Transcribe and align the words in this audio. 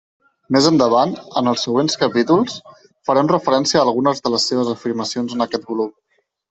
Més 0.55 0.69
endavant, 0.69 1.11
en 1.41 1.51
els 1.51 1.65
següents 1.67 1.97
capítols, 2.05 2.57
farem 3.11 3.31
referència 3.35 3.83
a 3.83 3.87
algunes 3.91 4.27
de 4.27 4.35
les 4.37 4.51
seves 4.53 4.77
afirmacions 4.77 5.39
en 5.39 5.49
aquest 5.51 5.73
volum. 5.73 5.99